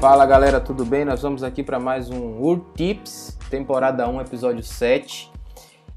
[0.00, 1.04] Fala galera, tudo bem?
[1.04, 5.30] Nós vamos aqui para mais um UR Tips, temporada 1, episódio 7.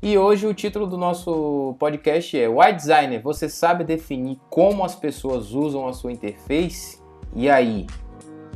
[0.02, 4.94] E hoje o título do nosso podcast é Why Designer, você sabe definir como as
[4.94, 7.02] pessoas usam a sua interface?
[7.34, 7.88] E aí?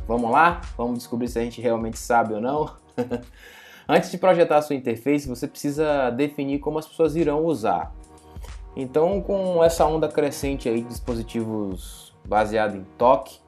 [0.06, 0.60] Vamos lá?
[0.76, 2.70] Vamos descobrir se a gente realmente sabe ou não?
[3.88, 7.94] Antes de projetar a sua interface, você precisa definir como as pessoas irão usar.
[8.76, 13.38] Então, com essa onda crescente aí de dispositivos baseados em toque,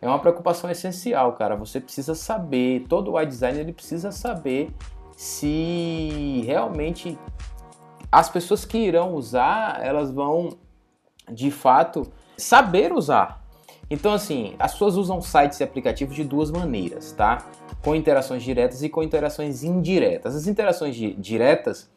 [0.00, 1.56] é uma preocupação essencial, cara.
[1.56, 4.70] Você precisa saber, todo o designer ele precisa saber
[5.16, 7.18] se realmente
[8.12, 10.50] as pessoas que irão usar, elas vão
[11.30, 13.44] de fato saber usar.
[13.88, 17.46] Então, assim, as pessoas usam sites e aplicativos de duas maneiras, tá?
[17.82, 20.34] Com interações diretas e com interações indiretas.
[20.34, 21.88] As interações diretas,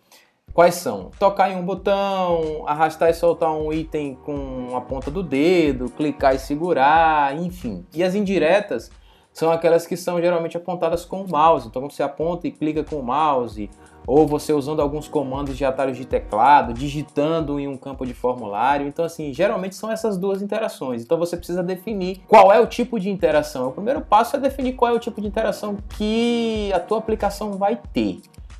[0.53, 1.11] quais são?
[1.19, 6.35] Tocar em um botão, arrastar e soltar um item com a ponta do dedo, clicar
[6.35, 7.85] e segurar, enfim.
[7.93, 8.91] E as indiretas
[9.31, 11.67] são aquelas que são geralmente apontadas com o mouse.
[11.67, 13.69] Então você aponta e clica com o mouse,
[14.05, 18.87] ou você usando alguns comandos de atalhos de teclado, digitando em um campo de formulário.
[18.87, 21.03] Então, assim, geralmente são essas duas interações.
[21.03, 23.69] Então você precisa definir qual é o tipo de interação.
[23.69, 27.53] O primeiro passo é definir qual é o tipo de interação que a tua aplicação
[27.53, 28.19] vai ter.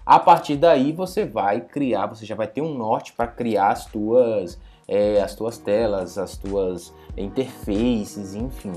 [0.09, 3.85] A partir daí você vai criar, você já vai ter um norte para criar as
[3.85, 8.73] tuas é, as tuas telas, as tuas interfaces, enfim.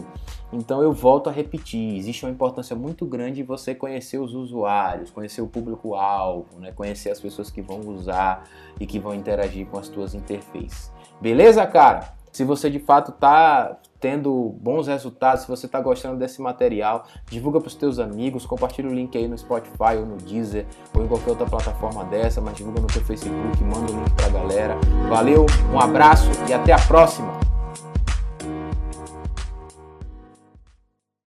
[0.52, 5.10] Então eu volto a repetir, existe uma importância muito grande em você conhecer os usuários,
[5.10, 6.70] conhecer o público-alvo, né?
[6.70, 8.46] conhecer as pessoas que vão usar
[8.78, 10.92] e que vão interagir com as tuas interfaces.
[11.18, 12.12] Beleza, cara?
[12.30, 17.60] Se você de fato está tendo bons resultados, se você está gostando desse material, divulga
[17.60, 21.06] para os teus amigos, compartilha o link aí no Spotify ou no Deezer ou em
[21.06, 24.76] qualquer outra plataforma dessa, mas divulga no teu Facebook, manda o link para a galera.
[25.08, 27.51] Valeu, um abraço e até a próxima!